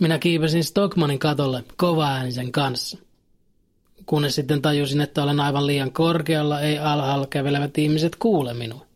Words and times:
minä 0.00 0.18
kiipesin 0.18 0.64
Stockmanin 0.64 1.18
katolle 1.18 1.64
kovaäänisen 1.76 2.52
kanssa. 2.52 2.98
Kunnes 4.06 4.34
sitten 4.34 4.62
tajusin, 4.62 5.00
että 5.00 5.22
olen 5.22 5.40
aivan 5.40 5.66
liian 5.66 5.92
korkealla, 5.92 6.60
ei 6.60 6.78
alhaalla 6.78 7.26
kävelevät 7.26 7.78
ihmiset 7.78 8.16
kuule 8.16 8.54
minua. 8.54 8.86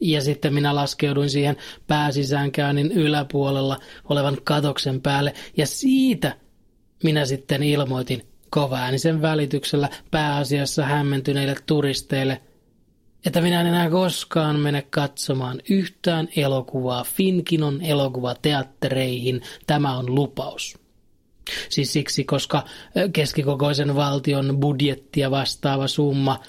Ja 0.00 0.20
sitten 0.20 0.54
minä 0.54 0.74
laskeuduin 0.74 1.30
siihen 1.30 1.56
pääsisäänkäynnin 1.86 2.92
yläpuolella 2.92 3.76
olevan 4.08 4.38
katoksen 4.44 5.00
päälle 5.00 5.34
ja 5.56 5.66
siitä 5.66 6.36
minä 7.02 7.24
sitten 7.24 7.62
ilmoitin 7.62 8.26
kovaäänisen 8.50 9.22
välityksellä 9.22 9.88
pääasiassa 10.10 10.84
hämmentyneille 10.84 11.54
turisteille– 11.66 12.40
että 13.26 13.40
minä 13.40 13.60
en 13.60 13.66
enää 13.66 13.90
koskaan 13.90 14.60
mene 14.60 14.82
katsomaan 14.82 15.62
yhtään 15.70 16.28
elokuvaa 16.36 17.04
Finkinon 17.04 17.82
elokuvateattereihin. 17.82 19.42
Tämä 19.66 19.96
on 19.98 20.14
lupaus. 20.14 20.78
Siis 21.68 21.92
siksi, 21.92 22.24
koska 22.24 22.64
keskikokoisen 23.12 23.96
valtion 23.96 24.56
budjettia 24.60 25.30
vastaava 25.30 25.88
summa 25.88 26.40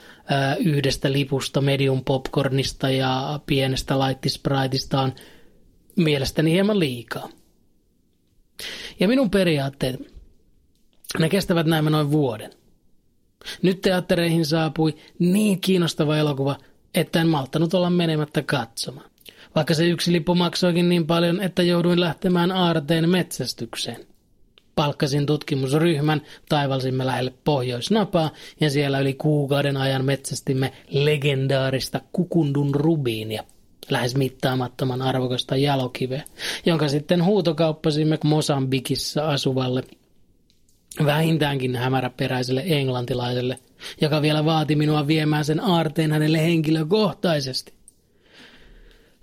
yhdestä 0.59 1.11
lipusta 1.11 1.61
medium 1.61 2.03
popcornista 2.05 2.89
ja 2.89 3.39
pienestä 3.45 3.99
laittispraitista 3.99 5.01
on 5.01 5.13
mielestäni 5.95 6.51
hieman 6.51 6.79
liikaa. 6.79 7.29
Ja 8.99 9.07
minun 9.07 9.29
periaatteet, 9.29 9.99
ne 11.19 11.29
kestävät 11.29 11.65
näin 11.65 11.85
noin 11.85 12.11
vuoden. 12.11 12.60
Nyt 13.61 13.81
teattereihin 13.81 14.45
saapui 14.45 14.95
niin 15.19 15.61
kiinnostava 15.61 16.17
elokuva, 16.17 16.55
että 16.95 17.21
en 17.21 17.27
malttanut 17.27 17.73
olla 17.73 17.89
menemättä 17.89 18.41
katsomaan. 18.41 19.11
Vaikka 19.55 19.73
se 19.73 19.87
yksi 19.87 20.11
lippu 20.11 20.35
maksoikin 20.35 20.89
niin 20.89 21.07
paljon, 21.07 21.41
että 21.41 21.63
jouduin 21.63 21.99
lähtemään 21.99 22.51
aarteen 22.51 23.09
metsästykseen. 23.09 24.05
Palkkasin 24.75 25.25
tutkimusryhmän, 25.25 26.21
taivalsimme 26.49 27.05
lähelle 27.05 27.33
Pohjoisnapaa 27.43 28.29
ja 28.59 28.69
siellä 28.69 28.99
yli 28.99 29.13
kuukauden 29.13 29.77
ajan 29.77 30.05
metsästimme 30.05 30.73
legendaarista 30.89 32.01
kukundun 32.11 32.75
rubiinia, 32.75 33.43
lähes 33.89 34.15
mittaamattoman 34.15 35.01
arvokasta 35.01 35.55
jalokiveä, 35.55 36.23
jonka 36.65 36.87
sitten 36.87 37.25
huutokauppasimme 37.25 38.17
Mosambikissa 38.23 39.29
asuvalle 39.29 39.83
vähintäänkin 41.05 41.75
hämäräperäiselle 41.75 42.63
englantilaiselle, 42.65 43.59
joka 44.01 44.21
vielä 44.21 44.45
vaati 44.45 44.75
minua 44.75 45.07
viemään 45.07 45.45
sen 45.45 45.59
aarteen 45.59 46.11
hänelle 46.11 46.43
henkilökohtaisesti. 46.43 47.73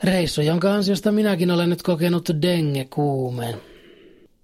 Reissu, 0.05 0.41
jonka 0.41 0.75
ansiosta 0.75 1.13
minäkin 1.13 1.51
olen 1.51 1.71
nyt 1.71 1.83
kokenut 1.83 2.29
denge-kuumeen. 2.43 3.55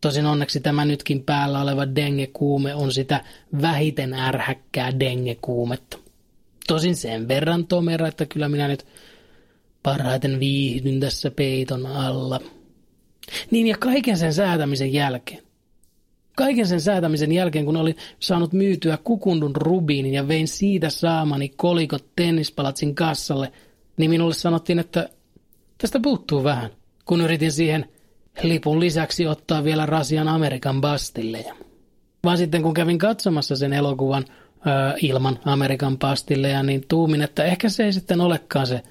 Tosin 0.01 0.27
onneksi 0.27 0.61
tämä 0.61 0.85
nytkin 0.85 1.23
päällä 1.23 1.61
oleva 1.61 1.87
denge-kuume 1.87 2.75
on 2.75 2.93
sitä 2.93 3.25
vähiten 3.63 4.15
ärhäkkää 4.15 5.01
denge-kuumetta. 5.01 5.99
Tosin 6.67 6.97
sen 6.97 7.29
verran 7.29 7.67
tomera, 7.67 8.09
että 8.09 8.27
kyllä 8.27 8.49
minä 8.49 8.69
nyt 8.69 8.87
parhaiten 9.83 10.41
viihdyn 10.41 11.01
tässä 11.01 11.31
peiton 11.31 11.87
alla. 11.87 12.41
Niin 13.51 13.67
ja 13.67 13.77
kaiken 13.79 14.17
sen 14.19 14.35
säätämisen 14.35 14.93
jälkeen 14.93 15.44
Kaiken 16.37 16.67
sen 16.67 16.81
säätämisen 16.81 17.33
jälkeen, 17.33 17.65
kun 17.65 17.77
olin 17.77 17.97
saanut 18.21 18.53
myytyä 18.53 18.99
kukundun 19.05 19.57
rubiinin 19.57 20.15
ja 20.15 20.29
vein 20.29 20.49
siitä 20.49 20.91
saamani 20.91 21.49
kolikot 21.49 22.05
tennispalatsin 22.17 22.95
kassalle, 22.95 23.53
niin 23.97 24.11
minulle 24.11 24.35
sanottiin, 24.35 24.79
että 24.79 25.09
tästä 25.79 26.01
puuttuu 26.01 26.45
vähän, 26.45 26.71
kun 27.05 27.21
yritin 27.21 27.53
siihen 27.53 27.89
lipun 28.43 28.81
lisäksi 28.81 29.27
ottaa 29.27 29.65
vielä 29.65 29.87
rasian 29.87 30.29
Amerikan 30.29 30.81
bastilleja. 30.81 31.55
Vaan 32.25 32.39
sitten 32.39 32.63
kun 32.63 32.75
kävin 32.75 32.99
katsomassa 32.99 33.57
sen 33.57 33.73
elokuvan 33.73 34.25
ilman 35.03 35.39
Amerikan 35.45 35.99
pastilleja, 35.99 36.63
niin 36.63 36.85
tuumin, 36.89 37.23
että 37.23 37.45
ehkä 37.45 37.69
se 37.69 37.85
ei 37.85 37.93
sitten 37.93 38.21
olekaan 38.21 38.67
se 38.67 38.83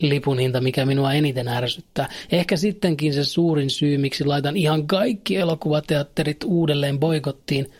lipun 0.00 0.38
hinta, 0.38 0.60
mikä 0.60 0.86
minua 0.86 1.12
eniten 1.12 1.48
ärsyttää. 1.48 2.08
Ehkä 2.32 2.56
sittenkin 2.56 3.14
se 3.14 3.24
suurin 3.24 3.70
syy, 3.70 3.98
miksi 3.98 4.24
laitan 4.24 4.56
ihan 4.56 4.86
kaikki 4.86 5.36
elokuvateatterit 5.36 6.44
uudelleen 6.44 6.98
boikottiin, 6.98 7.72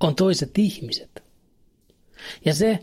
on 0.00 0.14
toiset 0.14 0.58
ihmiset. 0.58 1.22
Ja 2.44 2.54
se, 2.54 2.78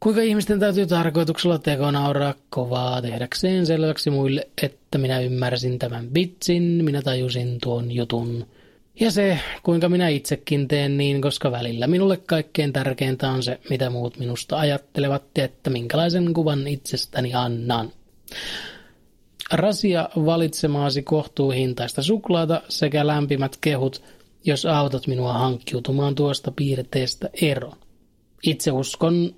kuinka 0.00 0.22
ihmisten 0.22 0.60
täytyy 0.60 0.86
tarkoituksella 0.86 1.58
tekonauraa 1.58 2.34
kovaa 2.50 3.02
tehdäkseen 3.02 3.66
selväksi 3.66 4.10
muille, 4.10 4.48
että 4.62 4.98
minä 4.98 5.20
ymmärsin 5.20 5.78
tämän 5.78 6.08
bitsin, 6.08 6.62
minä 6.62 7.02
tajusin 7.02 7.58
tuon 7.62 7.92
jutun– 7.92 8.46
ja 9.00 9.10
se, 9.10 9.38
kuinka 9.62 9.88
minä 9.88 10.08
itsekin 10.08 10.68
teen 10.68 10.96
niin, 10.96 11.22
koska 11.22 11.50
välillä 11.50 11.86
minulle 11.86 12.16
kaikkein 12.16 12.72
tärkeintä 12.72 13.30
on 13.30 13.42
se, 13.42 13.60
mitä 13.70 13.90
muut 13.90 14.18
minusta 14.18 14.58
ajattelevat 14.58 15.22
ja 15.38 15.44
että 15.44 15.70
minkälaisen 15.70 16.34
kuvan 16.34 16.66
itsestäni 16.66 17.34
annan. 17.34 17.92
Rasia 19.52 20.08
valitsemaasi 20.16 21.02
kohtuuhintaista 21.02 22.02
suklaata 22.02 22.62
sekä 22.68 23.06
lämpimät 23.06 23.56
kehut, 23.60 24.02
jos 24.44 24.66
autat 24.66 25.06
minua 25.06 25.32
hankkiutumaan 25.32 26.14
tuosta 26.14 26.52
piirteestä 26.56 27.30
eroon. 27.42 27.76
Itse 28.42 28.72
uskon, 28.72 29.34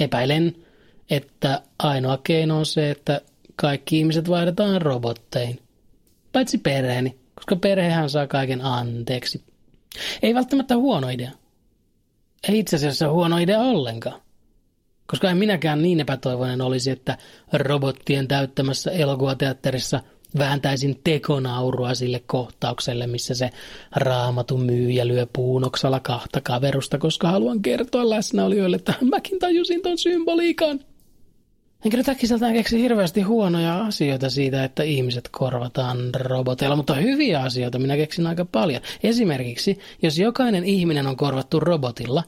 epäilen, 0.00 0.54
että 1.10 1.62
ainoa 1.78 2.18
keino 2.24 2.58
on 2.58 2.66
se, 2.66 2.90
että 2.90 3.20
kaikki 3.56 3.98
ihmiset 3.98 4.28
vaihdetaan 4.28 4.82
robotteihin. 4.82 5.60
Paitsi 6.32 6.58
perheeni, 6.58 7.18
koska 7.38 7.56
perhehän 7.56 8.10
saa 8.10 8.26
kaiken 8.26 8.64
anteeksi. 8.64 9.42
Ei 10.22 10.34
välttämättä 10.34 10.76
huono 10.76 11.08
idea. 11.08 11.30
Ei 12.48 12.58
itse 12.58 12.76
asiassa 12.76 13.10
huono 13.10 13.38
idea 13.38 13.60
ollenkaan. 13.60 14.20
Koska 15.06 15.30
en 15.30 15.36
minäkään 15.36 15.82
niin 15.82 16.00
epätoivoinen 16.00 16.60
olisi, 16.60 16.90
että 16.90 17.18
robottien 17.52 18.28
täyttämässä 18.28 18.90
elokuvateatterissa 18.90 20.00
vääntäisin 20.38 21.00
tekonaurua 21.04 21.94
sille 21.94 22.22
kohtaukselle, 22.26 23.06
missä 23.06 23.34
se 23.34 23.50
raamatun 23.96 24.62
myyjä 24.62 25.06
lyö 25.08 25.26
puunoksalla 25.32 26.00
kahta 26.00 26.40
kaverusta, 26.40 26.98
koska 26.98 27.28
haluan 27.28 27.62
kertoa 27.62 28.10
läsnäolijoille, 28.10 28.76
että 28.76 28.94
mäkin 29.00 29.38
tajusin 29.38 29.82
ton 29.82 29.98
symboliikan. 29.98 30.80
Enkä 31.84 31.96
nyt 31.96 32.08
äkkiseltään 32.08 32.54
keksi 32.54 32.80
hirveästi 32.80 33.22
huonoja 33.22 33.84
asioita 33.84 34.30
siitä, 34.30 34.64
että 34.64 34.82
ihmiset 34.82 35.28
korvataan 35.32 35.98
roboteilla, 36.14 36.76
mutta 36.76 36.94
hyviä 36.94 37.40
asioita 37.40 37.78
minä 37.78 37.96
keksin 37.96 38.26
aika 38.26 38.44
paljon. 38.44 38.82
Esimerkiksi, 39.02 39.78
jos 40.02 40.18
jokainen 40.18 40.64
ihminen 40.64 41.06
on 41.06 41.16
korvattu 41.16 41.60
robotilla, 41.60 42.24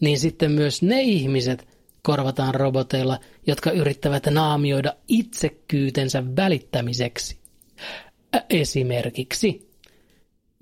niin 0.00 0.18
sitten 0.18 0.52
myös 0.52 0.82
ne 0.82 1.02
ihmiset 1.02 1.68
korvataan 2.02 2.54
roboteilla, 2.54 3.18
jotka 3.46 3.70
yrittävät 3.70 4.26
naamioida 4.26 4.94
itsekyytensä 5.08 6.22
välittämiseksi. 6.36 7.38
Esimerkiksi. 8.50 9.68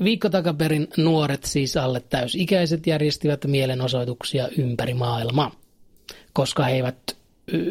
Viikko 0.04 0.28
takaperin 0.28 0.88
nuoret, 0.96 1.44
siis 1.44 1.76
alle 1.76 2.00
täysikäiset, 2.00 2.86
järjestivät 2.86 3.44
mielenosoituksia 3.44 4.48
ympäri 4.58 4.94
maailmaa, 4.94 5.50
koska 6.32 6.64
he 6.64 6.72
eivät 6.74 7.16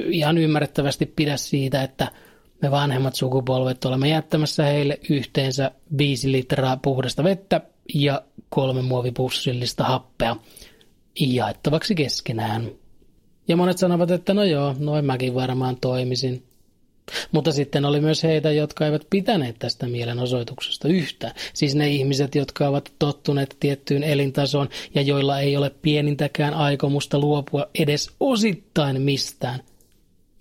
ihan 0.09 0.37
ymmärrettävästi 0.37 1.05
pidä 1.05 1.37
siitä, 1.37 1.83
että 1.83 2.07
me 2.61 2.71
vanhemmat 2.71 3.15
sukupolvet 3.15 3.85
olemme 3.85 4.09
jättämässä 4.09 4.63
heille 4.63 4.99
yhteensä 5.09 5.71
5 5.97 6.31
litraa 6.31 6.77
puhdasta 6.77 7.23
vettä 7.23 7.61
ja 7.93 8.21
kolme 8.49 8.81
muovipussillista 8.81 9.83
happea 9.83 10.35
jaettavaksi 11.19 11.95
keskenään. 11.95 12.71
Ja 13.47 13.57
monet 13.57 13.77
sanovat, 13.77 14.11
että 14.11 14.33
no 14.33 14.43
joo, 14.43 14.75
noin 14.79 15.05
mäkin 15.05 15.35
varmaan 15.35 15.77
toimisin. 15.81 16.43
Mutta 17.31 17.51
sitten 17.51 17.85
oli 17.85 18.01
myös 18.01 18.23
heitä, 18.23 18.51
jotka 18.51 18.85
eivät 18.85 19.07
pitäneet 19.09 19.55
tästä 19.59 19.87
mielenosoituksesta 19.87 20.87
yhtään. 20.87 21.33
Siis 21.53 21.75
ne 21.75 21.89
ihmiset, 21.89 22.35
jotka 22.35 22.67
ovat 22.67 22.91
tottuneet 22.99 23.57
tiettyyn 23.59 24.03
elintasoon 24.03 24.69
ja 24.95 25.01
joilla 25.01 25.39
ei 25.39 25.57
ole 25.57 25.71
pienintäkään 25.81 26.53
aikomusta 26.53 27.19
luopua 27.19 27.67
edes 27.79 28.11
osittain 28.19 29.01
mistään. 29.01 29.59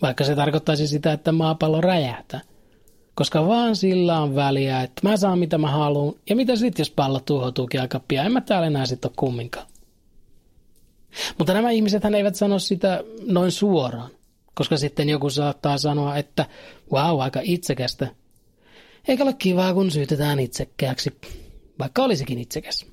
Vaikka 0.01 0.23
se 0.23 0.35
tarkoittaisi 0.35 0.87
sitä, 0.87 1.13
että 1.13 1.31
maapallo 1.31 1.81
räjähtää. 1.81 2.41
Koska 3.15 3.47
vaan 3.47 3.75
sillä 3.75 4.19
on 4.19 4.35
väliä, 4.35 4.81
että 4.81 5.09
mä 5.09 5.17
saan 5.17 5.39
mitä 5.39 5.57
mä 5.57 5.71
haluan. 5.71 6.13
Ja 6.29 6.35
mitä 6.35 6.55
sitten, 6.55 6.81
jos 6.81 6.91
pallo 6.91 7.19
tuhoutuukin 7.19 7.81
aika 7.81 8.01
pian? 8.07 8.25
En 8.25 8.31
mä 8.31 8.41
täällä 8.41 8.67
enää 8.67 8.85
sitten 8.85 9.09
ole 9.09 9.15
kumminkaan. 9.17 9.67
Mutta 11.37 11.53
nämä 11.53 11.71
ihmiset 11.71 12.05
eivät 12.05 12.35
sano 12.35 12.59
sitä 12.59 13.03
noin 13.25 13.51
suoraan. 13.51 14.11
Koska 14.55 14.77
sitten 14.77 15.09
joku 15.09 15.29
saattaa 15.29 15.77
sanoa, 15.77 16.17
että 16.17 16.45
wow, 16.91 17.21
aika 17.21 17.39
itsekästä. 17.43 18.07
Eikä 19.07 19.23
ole 19.23 19.33
kivaa, 19.33 19.73
kun 19.73 19.91
syytetään 19.91 20.39
itsekkääksi, 20.39 21.19
vaikka 21.79 22.03
olisikin 22.03 22.39
itsekäs. 22.39 22.85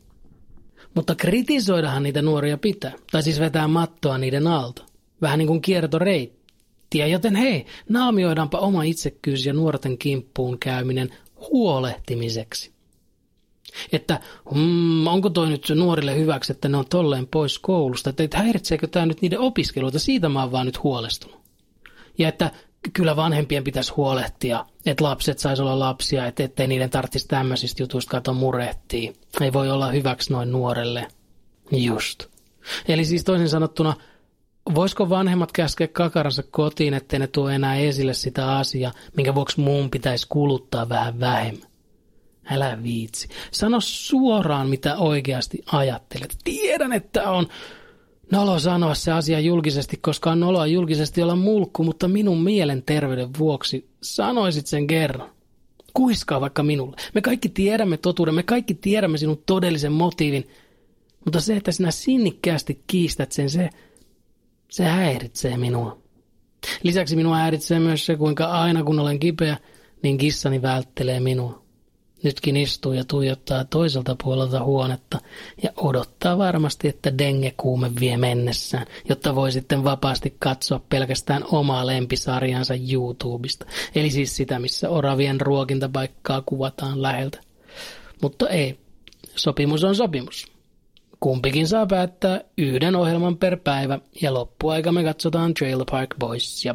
Mutta 0.94 1.14
kritisoidahan 1.14 2.02
niitä 2.02 2.22
nuoria 2.22 2.58
pitää, 2.58 2.92
tai 3.12 3.22
siis 3.22 3.40
vetää 3.40 3.68
mattoa 3.68 4.18
niiden 4.18 4.46
alta. 4.46 4.84
Vähän 5.22 5.38
niin 5.38 5.46
kuin 5.46 5.62
kiertoreittiä, 5.62 7.06
joten 7.06 7.36
hei, 7.36 7.66
naamioidaanpa 7.88 8.58
oma 8.58 8.82
itsekkyys 8.82 9.46
ja 9.46 9.52
nuorten 9.52 9.98
kimppuun 9.98 10.58
käyminen 10.58 11.10
huolehtimiseksi. 11.50 12.72
Että 13.92 14.20
mm, 14.54 15.06
onko 15.06 15.30
toi 15.30 15.48
nyt 15.48 15.66
nuorille 15.74 16.16
hyväksi, 16.16 16.52
että 16.52 16.68
ne 16.68 16.76
on 16.76 16.86
tolleen 16.90 17.26
pois 17.26 17.58
koulusta, 17.58 18.12
että 18.18 18.38
häiritseekö 18.38 18.86
tämä 18.86 19.06
nyt 19.06 19.22
niiden 19.22 19.40
opiskeluita, 19.40 19.98
siitä 19.98 20.28
mä 20.28 20.42
oon 20.42 20.52
vaan 20.52 20.66
nyt 20.66 20.82
huolestunut. 20.82 21.41
Ja 22.18 22.28
että 22.28 22.50
kyllä 22.92 23.16
vanhempien 23.16 23.64
pitäisi 23.64 23.92
huolehtia, 23.92 24.64
että 24.86 25.04
lapset 25.04 25.38
sais 25.38 25.60
olla 25.60 25.78
lapsia, 25.78 26.26
että 26.26 26.44
ettei 26.44 26.66
niiden 26.66 26.90
tarvitsisi 26.90 27.28
tämmöisistä 27.28 27.82
jutuista 27.82 28.10
kato 28.10 28.32
murehtia. 28.32 29.12
Ei 29.40 29.52
voi 29.52 29.70
olla 29.70 29.90
hyväksi 29.90 30.32
noin 30.32 30.52
nuorelle. 30.52 31.08
Just. 31.70 32.26
Eli 32.88 33.04
siis 33.04 33.24
toisin 33.24 33.48
sanottuna, 33.48 33.94
voisiko 34.74 35.08
vanhemmat 35.08 35.52
käskeä 35.52 35.88
kakaransa 35.88 36.42
kotiin, 36.42 36.94
ettei 36.94 37.18
ne 37.18 37.26
tuo 37.26 37.48
enää 37.48 37.76
esille 37.76 38.14
sitä 38.14 38.56
asiaa, 38.56 38.92
minkä 39.16 39.34
vuoksi 39.34 39.60
muun 39.60 39.90
pitäisi 39.90 40.26
kuluttaa 40.28 40.88
vähän 40.88 41.20
vähemmän? 41.20 41.72
Älä 42.50 42.82
viitsi. 42.82 43.28
Sano 43.50 43.80
suoraan, 43.80 44.68
mitä 44.68 44.96
oikeasti 44.96 45.62
ajattelet. 45.72 46.36
Tiedän, 46.44 46.92
että 46.92 47.30
on 47.30 47.46
Nolo 48.32 48.58
sanoa 48.58 48.94
se 48.94 49.12
asia 49.12 49.40
julkisesti, 49.40 49.96
koska 49.96 50.30
on 50.30 50.40
noloa 50.40 50.66
julkisesti 50.66 51.22
olla 51.22 51.36
mulkku, 51.36 51.84
mutta 51.84 52.08
minun 52.08 52.42
mielenterveyden 52.42 53.30
vuoksi 53.38 53.88
sanoisit 54.02 54.66
sen 54.66 54.86
kerran. 54.86 55.30
Kuiskaa 55.94 56.40
vaikka 56.40 56.62
minulle. 56.62 56.96
Me 57.14 57.20
kaikki 57.20 57.48
tiedämme 57.48 57.96
totuuden, 57.96 58.34
me 58.34 58.42
kaikki 58.42 58.74
tiedämme 58.74 59.18
sinun 59.18 59.42
todellisen 59.46 59.92
motiivin, 59.92 60.48
mutta 61.24 61.40
se, 61.40 61.56
että 61.56 61.72
sinä 61.72 61.90
sinnikkäästi 61.90 62.82
kiistät 62.86 63.32
sen, 63.32 63.50
se, 63.50 63.70
se 64.70 64.84
häiritsee 64.84 65.56
minua. 65.56 66.02
Lisäksi 66.82 67.16
minua 67.16 67.36
häiritsee 67.36 67.80
myös 67.80 68.06
se, 68.06 68.16
kuinka 68.16 68.44
aina 68.46 68.84
kun 68.84 69.00
olen 69.00 69.18
kipeä, 69.18 69.56
niin 70.02 70.18
kissani 70.18 70.62
välttelee 70.62 71.20
minua. 71.20 71.61
Nytkin 72.22 72.56
istuu 72.56 72.92
ja 72.92 73.04
tuijottaa 73.04 73.64
toiselta 73.64 74.16
puolelta 74.24 74.64
huonetta 74.64 75.18
ja 75.62 75.70
odottaa 75.76 76.38
varmasti, 76.38 76.88
että 76.88 77.18
dengekuume 77.18 77.90
vie 78.00 78.16
mennessään, 78.16 78.86
jotta 79.08 79.34
voi 79.34 79.52
sitten 79.52 79.84
vapaasti 79.84 80.36
katsoa 80.38 80.80
pelkästään 80.88 81.44
omaa 81.52 81.86
lempisarjansa 81.86 82.74
YouTubesta. 82.92 83.66
Eli 83.94 84.10
siis 84.10 84.36
sitä, 84.36 84.58
missä 84.58 84.90
oravien 84.90 85.40
ruokintapaikkaa 85.40 86.42
kuvataan 86.46 87.02
läheltä. 87.02 87.40
Mutta 88.22 88.48
ei, 88.48 88.78
sopimus 89.36 89.84
on 89.84 89.94
sopimus. 89.94 90.52
Kumpikin 91.20 91.68
saa 91.68 91.86
päättää 91.86 92.40
yhden 92.58 92.96
ohjelman 92.96 93.36
per 93.36 93.56
päivä 93.56 93.98
ja 94.22 94.34
loppuaika 94.34 94.92
me 94.92 95.04
katsotaan 95.04 95.54
Trailer 95.54 95.86
Park 95.90 96.14
Boys 96.18 96.64
ja 96.64 96.74